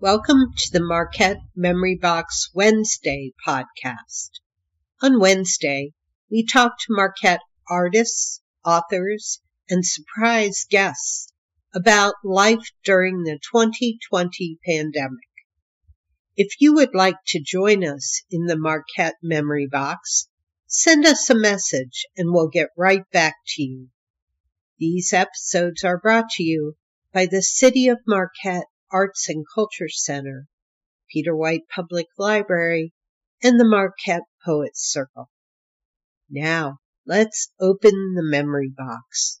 [0.00, 4.30] Welcome to the Marquette Memory Box Wednesday podcast.
[5.02, 5.92] On Wednesday,
[6.30, 11.32] we talk to Marquette artists, authors, and surprise guests
[11.74, 15.28] about life during the 2020 pandemic.
[16.36, 20.28] If you would like to join us in the Marquette Memory Box,
[20.68, 23.88] send us a message and we'll get right back to you.
[24.78, 26.76] These episodes are brought to you
[27.12, 30.46] by the City of Marquette Arts and Culture Center,
[31.10, 32.94] Peter White Public Library,
[33.42, 35.28] and the Marquette Poets Circle.
[36.30, 39.40] Now, let's open the memory box.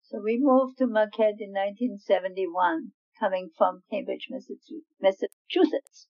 [0.00, 6.08] So we moved to Marquette in 1971, coming from Cambridge, Massachusetts.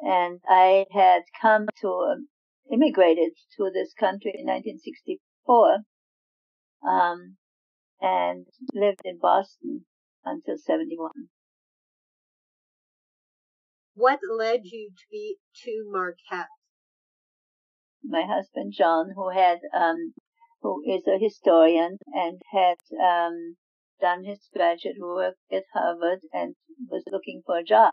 [0.00, 2.28] And I had come to, um,
[2.68, 5.84] immigrated to this country in 1964,
[6.82, 7.36] um,
[8.00, 9.86] and lived in Boston
[10.24, 11.30] until 71.
[13.98, 16.46] What led you to be to Marquette?
[18.04, 20.14] My husband John, who had, um,
[20.62, 23.56] who is a historian and had, um,
[24.00, 26.54] done his graduate work at Harvard and
[26.88, 27.92] was looking for a job.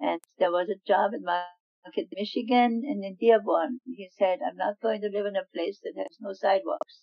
[0.00, 3.78] And there was a job in Marquette, Michigan and in Dearborn.
[3.84, 7.02] He said, I'm not going to live in a place that has no sidewalks.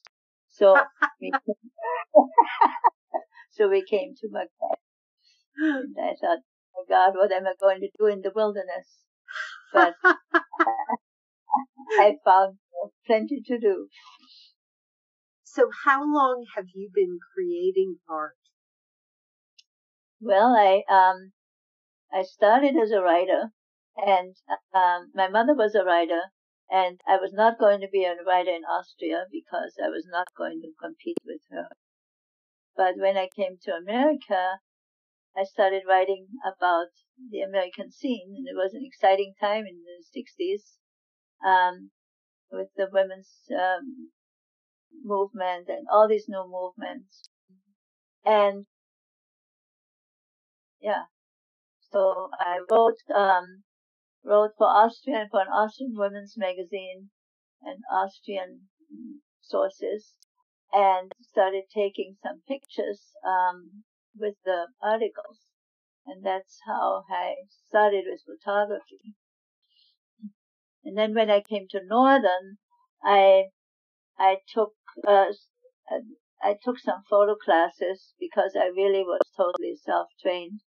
[0.49, 0.75] So
[1.21, 1.31] we,
[3.51, 4.79] so we came to Marquette.
[5.55, 6.39] And I thought,
[6.75, 8.87] oh God, what am I going to do in the wilderness?
[9.73, 9.95] But
[11.99, 12.57] I found
[13.05, 13.87] plenty to do.
[15.43, 18.37] So how long have you been creating art?
[20.19, 21.33] Well, I um
[22.11, 23.51] I started as a writer,
[23.97, 24.35] and
[24.73, 26.21] um my mother was a writer,
[26.69, 30.27] and I was not going to be a writer in Austria because I was not
[30.37, 31.67] going to compete with her.
[32.75, 34.59] But when I came to America,
[35.35, 36.87] I started writing about
[37.31, 40.77] the American scene, and it was an exciting time in the 60s
[41.47, 41.91] um,
[42.51, 44.11] with the women's um,
[45.03, 47.29] movement and all these new movements.
[48.25, 48.65] And
[50.79, 51.03] yeah,
[51.91, 53.63] so I wrote um,
[54.23, 57.09] wrote for Austrian for an Austrian women's magazine
[57.61, 58.61] and Austrian
[59.41, 60.13] sources,
[60.71, 63.83] and started taking some pictures um,
[64.17, 65.39] with the articles,
[66.05, 67.35] and that's how I
[67.67, 69.15] started with photography.
[70.85, 72.57] And then when I came to Northern,
[73.03, 73.49] I
[74.17, 74.75] I took
[75.07, 75.31] uh,
[76.41, 80.61] I took some photo classes because I really was totally self-trained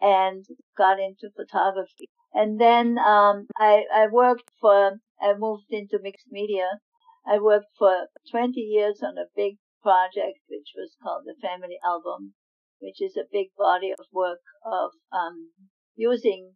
[0.00, 0.44] and
[0.76, 2.10] got into photography.
[2.34, 6.80] And then um, I I worked for I moved into mixed media.
[7.26, 12.34] I worked for 20 years on a big project which was called the Family Album,
[12.80, 15.50] which is a big body of work of um,
[15.96, 16.54] using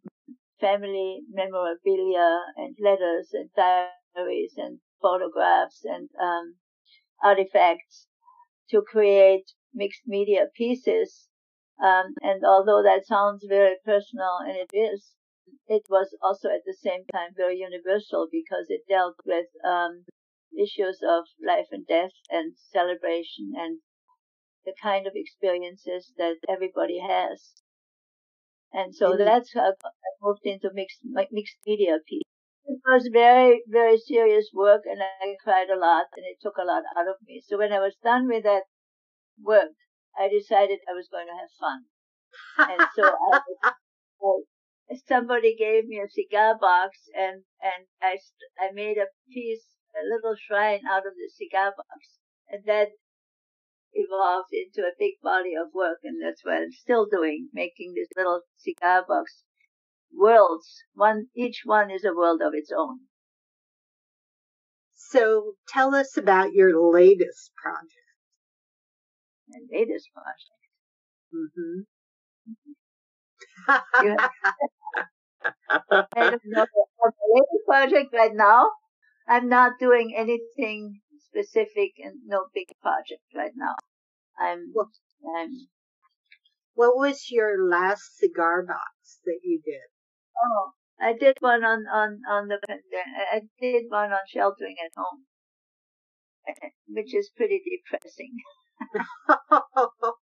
[0.59, 6.55] family memorabilia and letters and diaries and photographs and um,
[7.21, 8.07] artifacts
[8.69, 11.27] to create mixed media pieces.
[11.83, 15.11] Um, and although that sounds very personal, and it is,
[15.67, 20.05] it was also at the same time very universal because it dealt with um,
[20.57, 23.79] issues of life and death and celebration and
[24.65, 27.53] the kind of experiences that everybody has.
[28.73, 29.23] And so mm-hmm.
[29.23, 30.99] that's how I moved into mixed
[31.31, 32.25] mixed media piece.
[32.65, 36.65] It was very very serious work, and I cried a lot, and it took a
[36.65, 37.43] lot out of me.
[37.45, 38.63] So when I was done with that
[39.41, 39.75] work,
[40.17, 41.79] I decided I was going to have fun,
[42.57, 48.17] and so I, I, somebody gave me a cigar box, and and I
[48.57, 52.17] I made a piece, a little shrine out of the cigar box,
[52.49, 52.89] and that
[53.93, 58.09] evolved into a big body of work, and that's what I'm still doing, making this
[58.15, 59.43] little cigar box
[60.15, 60.83] worlds.
[60.93, 62.99] One, each one is a world of its own.
[64.93, 67.93] So tell us about your latest project.
[69.47, 70.63] My latest project.
[71.33, 71.81] Mm-hmm.
[76.15, 78.71] I don't know the latest project right now.
[79.27, 81.01] I'm not doing anything
[81.33, 83.75] specific and no big project right now.
[84.39, 84.91] I'm, well,
[85.37, 85.67] I'm.
[86.75, 89.81] What was your last cigar box that you did?
[90.43, 92.59] Oh, I did one on on on the.
[93.31, 95.25] I did one on sheltering at home,
[96.87, 98.37] which is pretty depressing.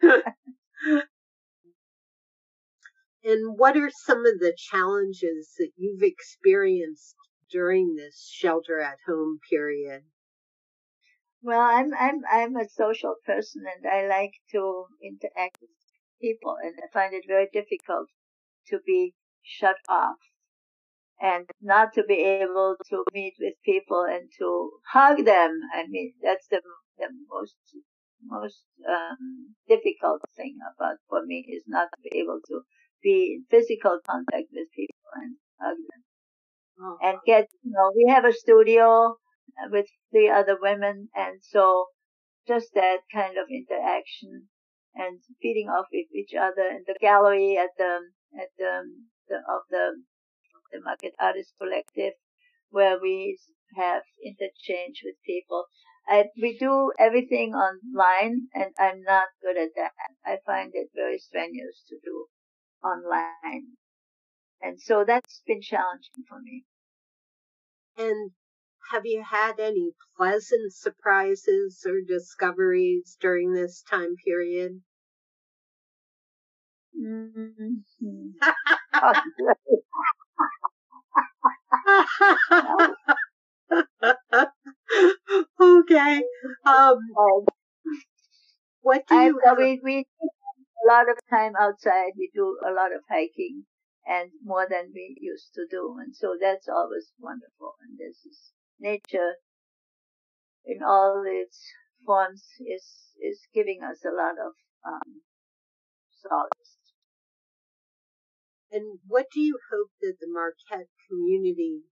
[3.24, 7.14] and what are some of the challenges that you've experienced
[7.50, 10.02] during this shelter at home period?
[11.46, 15.70] Well, I'm I'm I'm a social person and I like to interact with
[16.20, 18.08] people and I find it very difficult
[18.66, 19.14] to be
[19.44, 20.16] shut off
[21.20, 25.60] and not to be able to meet with people and to hug them.
[25.72, 26.62] I mean, that's the
[26.98, 27.54] the most
[28.24, 32.62] most um, difficult thing about for me is not to be able to
[33.04, 36.02] be in physical contact with people and hug them.
[36.80, 36.98] Oh.
[37.00, 39.16] And get, you know, we have a studio
[39.58, 41.08] Uh, with three other women.
[41.14, 41.86] And so
[42.46, 44.48] just that kind of interaction
[44.94, 47.98] and feeding off with each other in the gallery at the,
[48.38, 48.82] at the,
[49.28, 50.02] the of the,
[50.72, 52.14] the Marquette Artist Collective
[52.70, 53.38] where we
[53.76, 55.64] have interchange with people.
[56.08, 59.92] I, we do everything online and I'm not good at that.
[60.24, 62.26] I find it very strenuous to do
[62.84, 63.76] online.
[64.60, 66.64] And so that's been challenging for me.
[67.96, 68.30] And
[68.92, 74.80] have you had any pleasant surprises or discoveries during this time period?
[76.98, 78.30] Mm-hmm.
[85.60, 86.22] okay.
[86.64, 86.98] Um,
[88.82, 89.40] what do you?
[89.46, 90.06] I, we we
[90.84, 92.12] a lot of time outside.
[92.16, 93.64] We do a lot of hiking
[94.06, 97.74] and more than we used to do, and so that's always wonderful.
[97.82, 99.36] And this is nature
[100.64, 101.60] in all its
[102.04, 104.52] forms is is giving us a lot of
[104.86, 105.22] um,
[106.10, 106.76] solace.
[108.70, 111.82] And what do you hope that the Marquette community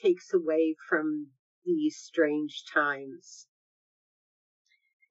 [0.00, 1.32] takes away from
[1.64, 3.46] these strange times?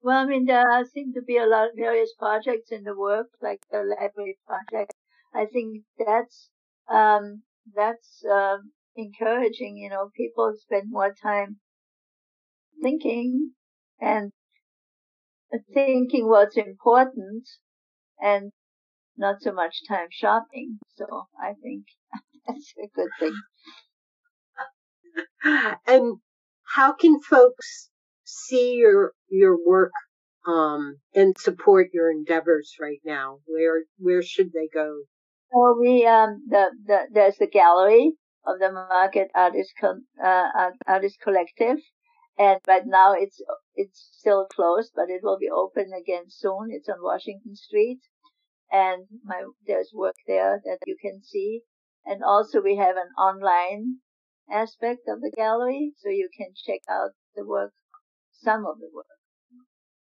[0.02, 3.28] Well, I mean, there seem to be a lot of various projects in the work,
[3.42, 4.94] like the library project.
[5.34, 6.50] I think that's
[6.88, 7.42] um,
[7.74, 11.60] that's um, encouraging, you know, people spend more time
[12.82, 13.52] thinking
[14.00, 14.32] and
[15.74, 17.48] thinking what's important
[18.20, 18.52] and
[19.16, 20.78] not so much time shopping.
[20.96, 21.06] So
[21.40, 21.84] I think
[22.46, 23.34] that's a good thing.
[25.86, 26.18] And
[26.74, 27.90] how can folks
[28.24, 29.92] see your your work
[30.46, 33.38] um, and support your endeavors right now?
[33.46, 35.02] Where where should they go?
[35.52, 38.12] Well, we um the, the there's the gallery
[38.46, 39.74] of the Marquette Artist
[40.22, 41.78] uh, Artist Collective,
[42.38, 43.40] and right now it's
[43.74, 46.68] it's still closed, but it will be open again soon.
[46.70, 48.00] It's on Washington Street,
[48.72, 51.62] and my there's work there that you can see,
[52.04, 53.98] and also we have an online
[54.50, 57.72] aspect of the gallery, so you can check out the work,
[58.32, 59.06] some of the work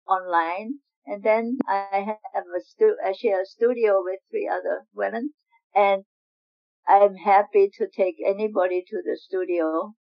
[0.09, 0.81] online.
[1.07, 5.33] And then I have a stu- I share a studio with three other women,
[5.75, 6.05] and
[6.89, 9.95] I'm happy to take anybody to the studio,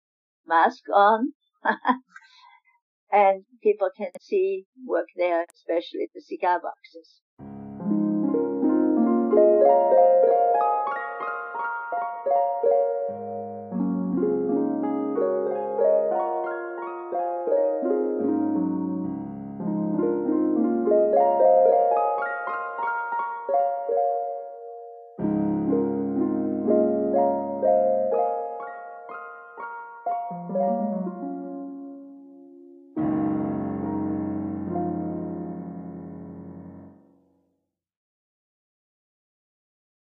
[0.47, 1.33] mask on,
[3.13, 7.23] and people can see work there, especially the cigar boxes.